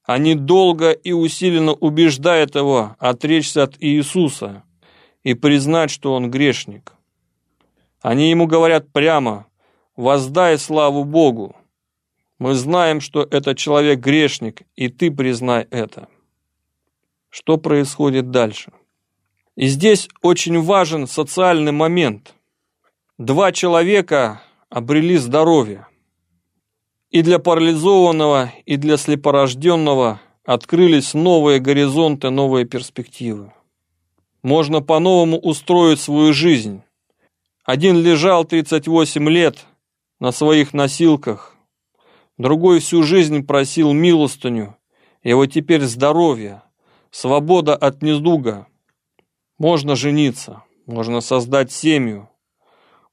они 0.03 0.35
долго 0.35 0.91
и 0.91 1.11
усиленно 1.13 1.73
убеждают 1.73 2.55
его 2.55 2.95
отречься 2.99 3.63
от 3.63 3.75
Иисуса 3.79 4.63
и 5.23 5.33
признать, 5.33 5.89
что 5.89 6.13
он 6.13 6.29
грешник. 6.29 6.93
Они 8.05 8.29
ему 8.29 8.45
говорят 8.45 8.91
прямо 8.91 9.47
«воздай 9.95 10.59
славу 10.59 11.05
Богу». 11.05 11.55
Мы 12.37 12.53
знаем, 12.53 13.01
что 13.01 13.23
этот 13.23 13.57
человек 13.57 13.99
грешник, 13.99 14.61
и 14.75 14.89
ты 14.89 15.09
признай 15.09 15.65
это. 15.71 16.07
Что 17.29 17.57
происходит 17.57 18.29
дальше? 18.29 18.73
И 19.55 19.65
здесь 19.65 20.07
очень 20.21 20.61
важен 20.61 21.07
социальный 21.07 21.71
момент. 21.71 22.35
Два 23.17 23.51
человека 23.51 24.39
обрели 24.69 25.17
здоровье. 25.17 25.87
И 27.09 27.23
для 27.23 27.39
парализованного, 27.39 28.53
и 28.67 28.77
для 28.77 28.97
слепорожденного 28.97 30.21
открылись 30.45 31.15
новые 31.15 31.59
горизонты, 31.59 32.29
новые 32.29 32.65
перспективы. 32.65 33.51
Можно 34.43 34.83
по-новому 34.83 35.39
устроить 35.39 35.99
свою 35.99 36.33
жизнь. 36.33 36.83
Один 37.65 37.97
лежал 37.97 38.45
38 38.45 39.27
лет 39.27 39.65
на 40.19 40.31
своих 40.31 40.75
носилках, 40.75 41.55
другой 42.37 42.79
всю 42.79 43.01
жизнь 43.01 43.43
просил 43.43 43.91
милостыню, 43.91 44.77
и 45.23 45.33
вот 45.33 45.47
теперь 45.47 45.81
здоровье, 45.81 46.61
свобода 47.09 47.75
от 47.75 48.03
недуга. 48.03 48.67
Можно 49.57 49.95
жениться, 49.95 50.61
можно 50.85 51.21
создать 51.21 51.71
семью, 51.71 52.29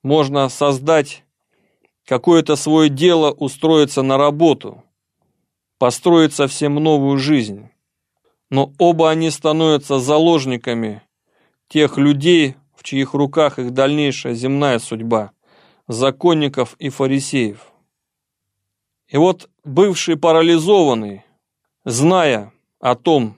можно 0.02 0.50
создать 0.50 1.24
какое-то 2.04 2.54
свое 2.56 2.90
дело, 2.90 3.30
устроиться 3.30 4.02
на 4.02 4.18
работу, 4.18 4.84
построить 5.78 6.34
совсем 6.34 6.74
новую 6.74 7.16
жизнь. 7.16 7.70
Но 8.50 8.74
оба 8.78 9.08
они 9.08 9.30
становятся 9.30 9.98
заложниками 9.98 11.00
тех 11.68 11.96
людей, 11.96 12.56
в 12.82 12.84
чьих 12.84 13.14
руках 13.14 13.60
их 13.60 13.70
дальнейшая 13.70 14.34
земная 14.34 14.80
судьба, 14.80 15.30
законников 15.86 16.74
и 16.80 16.88
фарисеев. 16.88 17.70
И 19.06 19.16
вот 19.16 19.48
бывший 19.62 20.16
парализованный, 20.16 21.22
зная 21.84 22.52
о 22.80 22.96
том, 22.96 23.36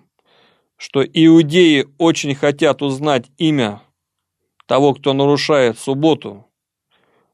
что 0.79 1.05
иудеи 1.05 1.87
очень 1.99 2.35
хотят 2.35 2.81
узнать 2.81 3.27
имя 3.37 3.83
того, 4.65 4.95
кто 4.95 5.13
нарушает 5.13 5.79
субботу, 5.79 6.47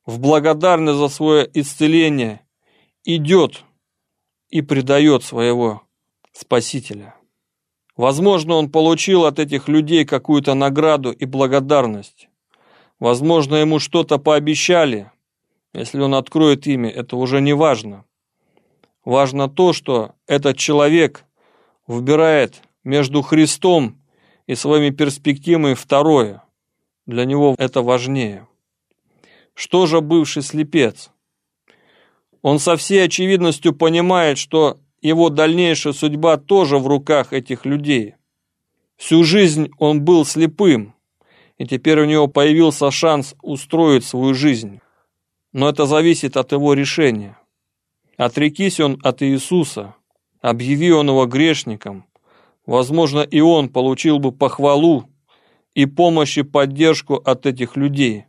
в 0.05 0.19
благодарность 0.19 0.99
за 0.99 1.09
свое 1.09 1.49
исцеление 1.55 2.45
идет 3.05 3.63
и 4.49 4.63
предает 4.63 5.23
своего 5.23 5.83
Спасителя. 6.33 7.15
Возможно, 8.01 8.55
он 8.55 8.71
получил 8.71 9.27
от 9.27 9.39
этих 9.39 9.69
людей 9.69 10.07
какую-то 10.07 10.55
награду 10.55 11.13
и 11.13 11.27
благодарность. 11.27 12.31
Возможно, 12.99 13.57
ему 13.57 13.79
что-то 13.79 14.17
пообещали. 14.17 15.11
Если 15.75 16.01
он 16.01 16.15
откроет 16.15 16.67
имя, 16.67 16.89
это 16.89 17.19
уже 17.19 17.43
не 17.43 17.53
важно. 17.53 18.07
Важно 19.05 19.51
то, 19.51 19.75
что 19.75 20.15
этот 20.27 20.57
человек 20.57 21.27
выбирает 21.87 22.63
между 22.85 23.21
Христом 23.21 24.01
и 24.47 24.55
своими 24.55 24.89
перспективами 24.89 25.75
второе. 25.75 26.43
Для 27.05 27.27
него 27.27 27.55
это 27.59 27.83
важнее. 27.83 28.49
Что 29.53 29.87
же 29.87 30.01
бывший 30.01 30.43
слепец? 30.43 31.11
Он 32.41 32.61
со 32.61 32.79
всей 32.79 33.05
очевидностью 33.05 33.75
понимает, 33.75 34.39
что 34.39 34.79
его 35.03 35.31
дальнейшая 35.31 35.93
судьба 35.93 36.37
тоже 36.37 36.79
в 36.79 36.87
руках 36.87 37.33
этих 37.33 37.65
людей. 37.65 38.15
Всю 38.97 39.25
жизнь 39.25 39.71
он 39.79 40.03
был 40.03 40.25
слепым, 40.25 40.95
и 41.57 41.67
теперь 41.67 42.01
у 42.01 42.05
него 42.05 42.27
появился 42.27 42.91
шанс 42.91 43.35
устроить 43.43 44.05
свою 44.05 44.35
жизнь. 44.35 44.81
Но 45.53 45.69
это 45.69 45.87
зависит 45.87 46.37
от 46.37 46.53
его 46.53 46.75
решения. 46.75 47.39
Отрекись 48.17 48.81
он 48.81 48.99
от 49.03 49.23
Иисуса, 49.23 49.95
объяви 50.41 50.93
он 50.93 51.09
его 51.09 51.27
грешником, 51.27 52.05
возможно, 52.67 53.21
и 53.21 53.41
он 53.41 53.71
получил 53.71 54.19
бы 54.19 54.33
похвалу 54.33 55.09
и 55.75 55.87
помощь 55.87 56.37
и 56.37 56.43
поддержку 56.43 57.15
от 57.15 57.47
этих 57.47 57.77
людей. 57.77 58.27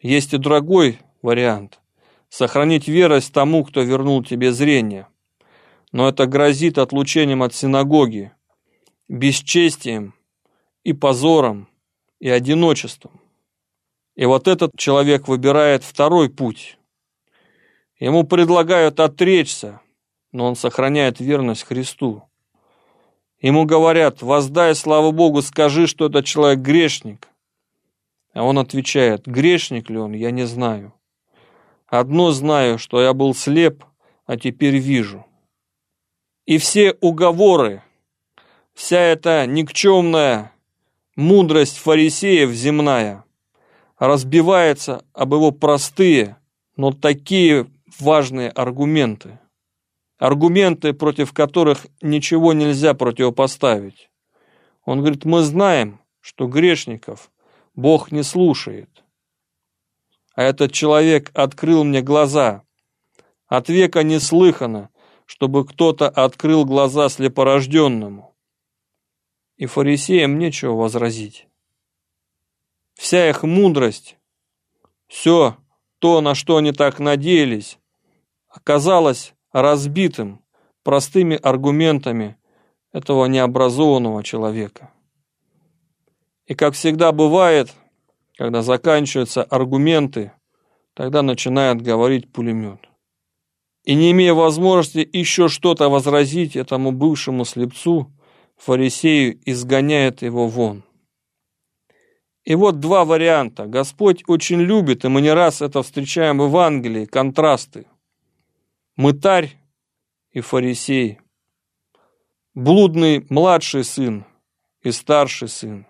Есть 0.00 0.34
и 0.34 0.38
другой 0.38 0.98
вариант– 1.20 1.80
сохранить 2.28 2.88
верость 2.88 3.32
тому, 3.32 3.64
кто 3.64 3.82
вернул 3.82 4.24
тебе 4.24 4.52
зрение. 4.52 5.06
Но 5.92 6.08
это 6.08 6.26
грозит 6.26 6.78
отлучением 6.78 7.42
от 7.42 7.54
синагоги, 7.54 8.32
бесчестием 9.08 10.14
и 10.84 10.92
позором, 10.92 11.68
и 12.18 12.28
одиночеством. 12.28 13.20
И 14.14 14.24
вот 14.24 14.48
этот 14.48 14.76
человек 14.76 15.28
выбирает 15.28 15.84
второй 15.84 16.30
путь. 16.30 16.78
Ему 17.98 18.24
предлагают 18.24 19.00
отречься, 19.00 19.80
но 20.32 20.46
он 20.46 20.56
сохраняет 20.56 21.20
верность 21.20 21.64
Христу. 21.64 22.22
Ему 23.40 23.64
говорят, 23.64 24.22
воздай 24.22 24.74
слава 24.74 25.10
Богу, 25.10 25.42
скажи, 25.42 25.86
что 25.86 26.06
этот 26.06 26.24
человек 26.24 26.60
грешник. 26.60 27.28
А 28.32 28.44
он 28.44 28.58
отвечает, 28.58 29.26
грешник 29.26 29.90
ли 29.90 29.98
он, 29.98 30.12
я 30.12 30.30
не 30.30 30.46
знаю. 30.46 30.94
Одно 31.86 32.30
знаю, 32.30 32.78
что 32.78 33.02
я 33.02 33.12
был 33.12 33.34
слеп, 33.34 33.84
а 34.24 34.36
теперь 34.36 34.76
вижу. 34.76 35.26
И 36.44 36.58
все 36.58 36.92
уговоры, 37.00 37.82
вся 38.74 38.98
эта 38.98 39.46
никчемная 39.46 40.52
мудрость 41.14 41.78
фарисеев 41.78 42.50
земная 42.50 43.24
разбивается 43.98 45.04
об 45.12 45.34
его 45.34 45.52
простые, 45.52 46.36
но 46.76 46.90
такие 46.90 47.68
важные 48.00 48.50
аргументы. 48.50 49.38
Аргументы, 50.18 50.92
против 50.92 51.32
которых 51.32 51.86
ничего 52.00 52.52
нельзя 52.52 52.94
противопоставить. 52.94 54.10
Он 54.84 54.98
говорит, 54.98 55.24
мы 55.24 55.42
знаем, 55.42 56.00
что 56.20 56.48
грешников 56.48 57.30
Бог 57.76 58.10
не 58.10 58.24
слушает. 58.24 59.04
А 60.34 60.42
этот 60.42 60.72
человек 60.72 61.30
открыл 61.34 61.84
мне 61.84 62.02
глаза. 62.02 62.62
От 63.46 63.68
века 63.68 64.02
не 64.02 64.18
слыхано, 64.18 64.88
чтобы 65.32 65.64
кто-то 65.64 66.10
открыл 66.10 66.66
глаза 66.66 67.08
слепорожденному. 67.08 68.34
И 69.56 69.64
фарисеям 69.64 70.38
нечего 70.38 70.74
возразить. 70.74 71.48
Вся 72.92 73.30
их 73.30 73.42
мудрость, 73.42 74.18
все 75.06 75.56
то, 76.00 76.20
на 76.20 76.34
что 76.34 76.58
они 76.58 76.72
так 76.72 76.98
надеялись, 76.98 77.78
оказалось 78.46 79.32
разбитым 79.52 80.44
простыми 80.82 81.36
аргументами 81.36 82.36
этого 82.92 83.24
необразованного 83.24 84.22
человека. 84.22 84.92
И 86.44 86.54
как 86.54 86.74
всегда 86.74 87.10
бывает, 87.10 87.72
когда 88.36 88.60
заканчиваются 88.60 89.42
аргументы, 89.42 90.32
тогда 90.92 91.22
начинает 91.22 91.80
говорить 91.80 92.30
пулемет. 92.30 92.91
И 93.84 93.94
не 93.94 94.12
имея 94.12 94.34
возможности 94.34 95.08
еще 95.12 95.48
что-то 95.48 95.88
возразить 95.88 96.56
этому 96.56 96.92
бывшему 96.92 97.44
слепцу, 97.44 98.12
фарисею 98.56 99.40
изгоняет 99.44 100.22
его 100.22 100.46
вон. 100.46 100.84
И 102.44 102.54
вот 102.54 102.80
два 102.80 103.04
варианта. 103.04 103.66
Господь 103.66 104.24
очень 104.26 104.60
любит, 104.60 105.04
и 105.04 105.08
мы 105.08 105.20
не 105.20 105.32
раз 105.32 105.62
это 105.62 105.82
встречаем 105.82 106.38
в 106.38 106.46
Евангелии, 106.46 107.06
контрасты. 107.06 107.86
Мытарь 108.96 109.56
и 110.30 110.40
фарисей. 110.40 111.20
Блудный 112.54 113.24
младший 113.30 113.84
сын 113.84 114.26
и 114.82 114.90
старший 114.90 115.48
сын. 115.48 115.86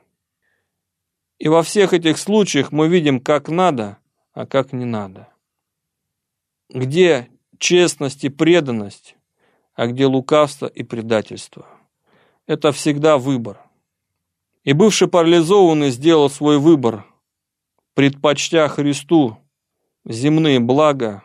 И 1.38 1.48
во 1.48 1.62
всех 1.62 1.92
этих 1.92 2.18
случаях 2.18 2.70
мы 2.70 2.86
видим, 2.86 3.18
как 3.18 3.48
надо, 3.48 3.98
а 4.32 4.46
как 4.46 4.72
не 4.72 4.84
надо. 4.84 5.28
Где 6.68 7.28
честность 7.62 8.24
и 8.24 8.28
преданность, 8.28 9.16
а 9.74 9.86
где 9.86 10.06
лукавство 10.06 10.66
и 10.66 10.82
предательство. 10.82 11.66
Это 12.46 12.72
всегда 12.72 13.16
выбор. 13.16 13.60
И 14.64 14.72
бывший 14.72 15.08
парализованный 15.08 15.90
сделал 15.90 16.28
свой 16.28 16.58
выбор, 16.58 17.06
предпочтя 17.94 18.68
Христу 18.68 19.38
земные 20.04 20.60
блага, 20.60 21.22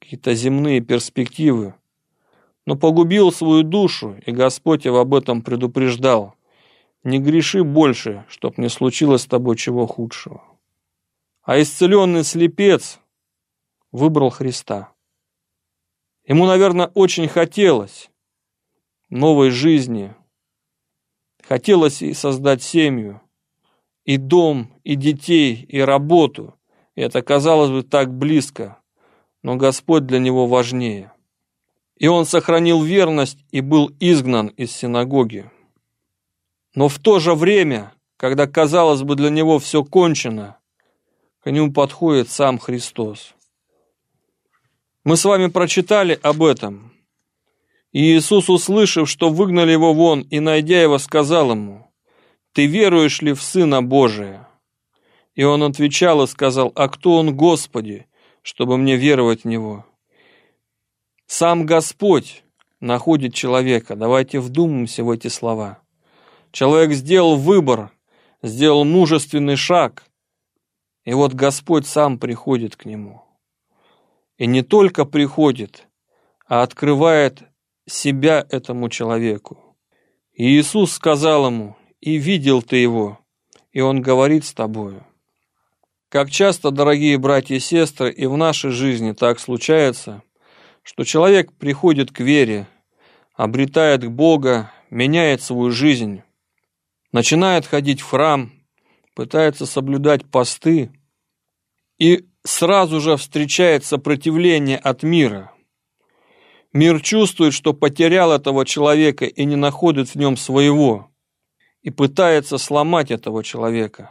какие-то 0.00 0.34
земные 0.34 0.80
перспективы, 0.80 1.74
но 2.66 2.76
погубил 2.76 3.32
свою 3.32 3.62
душу, 3.62 4.16
и 4.26 4.32
Господь 4.32 4.84
его 4.84 4.98
об 4.98 5.14
этом 5.14 5.42
предупреждал– 5.42 6.34
не 7.04 7.18
греши 7.18 7.64
больше, 7.64 8.24
чтоб 8.28 8.58
не 8.58 8.68
случилось 8.68 9.22
с 9.22 9.26
тобой 9.26 9.56
чего 9.56 9.86
худшего. 9.86 10.42
А 11.42 11.60
исцеленный 11.60 12.22
слепец 12.22 13.00
выбрал 13.90 14.30
Христа. 14.30 14.91
Ему, 16.32 16.46
наверное, 16.46 16.86
очень 16.94 17.28
хотелось 17.28 18.08
новой 19.10 19.50
жизни. 19.50 20.14
Хотелось 21.46 22.00
и 22.00 22.14
создать 22.14 22.62
семью, 22.62 23.20
и 24.06 24.16
дом, 24.16 24.72
и 24.82 24.94
детей, 24.94 25.66
и 25.68 25.78
работу. 25.78 26.54
И 26.94 27.02
это 27.02 27.20
казалось 27.20 27.68
бы 27.68 27.82
так 27.82 28.10
близко, 28.14 28.78
но 29.42 29.56
Господь 29.56 30.06
для 30.06 30.18
него 30.18 30.46
важнее. 30.46 31.12
И 31.98 32.06
он 32.08 32.24
сохранил 32.24 32.82
верность 32.82 33.44
и 33.50 33.60
был 33.60 33.90
изгнан 34.00 34.46
из 34.46 34.72
синагоги. 34.72 35.50
Но 36.74 36.88
в 36.88 36.98
то 36.98 37.18
же 37.18 37.34
время, 37.34 37.92
когда, 38.16 38.46
казалось 38.46 39.02
бы, 39.02 39.16
для 39.16 39.28
него 39.28 39.58
все 39.58 39.84
кончено, 39.84 40.56
к 41.40 41.50
нему 41.50 41.74
подходит 41.74 42.30
сам 42.30 42.58
Христос. 42.58 43.34
Мы 45.04 45.16
с 45.16 45.24
вами 45.24 45.48
прочитали 45.48 46.18
об 46.22 46.42
этом. 46.42 46.92
И 47.90 48.16
Иисус, 48.16 48.48
услышав, 48.48 49.08
что 49.08 49.30
выгнали 49.30 49.72
его 49.72 49.92
вон, 49.92 50.22
и 50.22 50.40
найдя 50.40 50.80
его, 50.80 50.98
сказал 50.98 51.50
ему, 51.50 51.90
«Ты 52.52 52.66
веруешь 52.66 53.20
ли 53.20 53.32
в 53.32 53.42
Сына 53.42 53.82
Божия?» 53.82 54.48
И 55.34 55.42
он 55.44 55.62
отвечал 55.62 56.22
и 56.22 56.26
сказал, 56.26 56.72
«А 56.74 56.88
кто 56.88 57.16
он, 57.16 57.34
Господи, 57.36 58.06
чтобы 58.42 58.78
мне 58.78 58.96
веровать 58.96 59.42
в 59.42 59.48
Него?» 59.48 59.84
Сам 61.26 61.64
Господь 61.64 62.44
находит 62.80 63.32
человека. 63.32 63.96
Давайте 63.96 64.38
вдумаемся 64.38 65.02
в 65.02 65.10
эти 65.10 65.28
слова. 65.28 65.78
Человек 66.50 66.92
сделал 66.92 67.36
выбор, 67.36 67.90
сделал 68.42 68.84
мужественный 68.84 69.56
шаг, 69.56 70.04
и 71.04 71.14
вот 71.14 71.32
Господь 71.32 71.86
сам 71.86 72.18
приходит 72.18 72.76
к 72.76 72.84
нему. 72.84 73.22
И 74.42 74.46
не 74.48 74.62
только 74.62 75.04
приходит, 75.04 75.86
а 76.48 76.64
открывает 76.64 77.44
себя 77.88 78.44
этому 78.50 78.88
человеку. 78.88 79.76
И 80.32 80.58
Иисус 80.58 80.90
сказал 80.90 81.46
ему, 81.46 81.76
и 82.00 82.16
видел 82.16 82.60
ты 82.60 82.78
его, 82.78 83.20
и 83.70 83.80
он 83.80 84.02
говорит 84.02 84.44
с 84.44 84.52
тобою. 84.52 85.06
Как 86.08 86.28
часто, 86.28 86.72
дорогие 86.72 87.18
братья 87.18 87.54
и 87.54 87.60
сестры, 87.60 88.10
и 88.10 88.26
в 88.26 88.36
нашей 88.36 88.72
жизни 88.72 89.12
так 89.12 89.38
случается, 89.38 90.24
что 90.82 91.04
человек 91.04 91.52
приходит 91.52 92.10
к 92.10 92.18
вере, 92.18 92.66
обретает 93.36 94.04
Бога, 94.10 94.72
меняет 94.90 95.40
свою 95.40 95.70
жизнь, 95.70 96.22
начинает 97.12 97.64
ходить 97.64 98.00
в 98.00 98.10
храм, 98.10 98.50
пытается 99.14 99.66
соблюдать 99.66 100.28
посты, 100.28 100.90
и 101.96 102.26
сразу 102.44 103.00
же 103.00 103.16
встречает 103.16 103.84
сопротивление 103.84 104.78
от 104.78 105.02
мира. 105.02 105.52
Мир 106.72 107.00
чувствует, 107.00 107.52
что 107.52 107.74
потерял 107.74 108.32
этого 108.32 108.64
человека 108.64 109.26
и 109.26 109.44
не 109.44 109.56
находит 109.56 110.08
в 110.08 110.14
нем 110.16 110.36
своего, 110.36 111.10
и 111.82 111.90
пытается 111.90 112.58
сломать 112.58 113.10
этого 113.10 113.44
человека, 113.44 114.10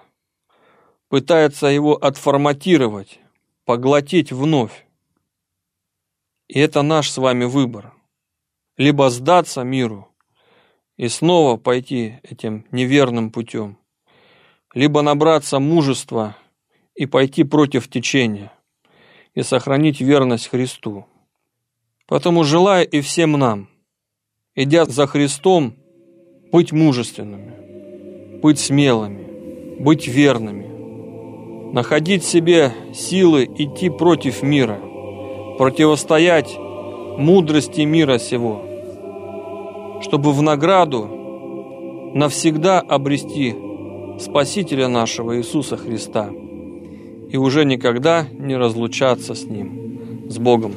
пытается 1.09 1.67
его 1.67 1.95
отформатировать, 1.95 3.19
поглотить 3.65 4.31
вновь. 4.31 4.85
И 6.47 6.59
это 6.59 6.81
наш 6.81 7.09
с 7.09 7.17
вами 7.17 7.45
выбор. 7.45 7.93
Либо 8.77 9.09
сдаться 9.09 9.63
миру 9.63 10.09
и 10.97 11.07
снова 11.07 11.57
пойти 11.57 12.19
этим 12.23 12.65
неверным 12.71 13.31
путем, 13.31 13.77
либо 14.73 15.01
набраться 15.01 15.59
мужества 15.59 16.35
и 16.95 17.05
пойти 17.05 17.43
против 17.43 17.89
течения, 17.89 18.51
и 19.33 19.43
сохранить 19.43 20.01
верность 20.01 20.47
Христу. 20.47 21.05
Поэтому 22.07 22.43
желаю 22.43 22.87
и 22.87 23.01
всем 23.01 23.33
нам, 23.33 23.69
идя 24.55 24.85
за 24.85 25.07
Христом, 25.07 25.75
быть 26.51 26.71
мужественными, 26.73 28.39
быть 28.41 28.59
смелыми, 28.59 29.79
быть 29.79 30.07
верными, 30.07 31.71
находить 31.73 32.23
в 32.23 32.27
себе 32.27 32.73
силы 32.93 33.45
идти 33.45 33.89
против 33.89 34.43
мира, 34.43 34.79
противостоять 35.57 36.57
мудрости 36.57 37.81
мира 37.81 38.17
сего, 38.17 40.01
чтобы 40.01 40.33
в 40.33 40.41
награду 40.41 42.11
навсегда 42.13 42.81
обрести 42.81 43.55
Спасителя 44.19 44.89
нашего 44.89 45.37
Иисуса 45.37 45.77
Христа– 45.77 46.29
и 47.31 47.37
уже 47.37 47.63
никогда 47.63 48.27
не 48.37 48.57
разлучаться 48.57 49.33
с 49.35 49.45
Ним, 49.45 50.27
с 50.29 50.37
Богом. 50.37 50.75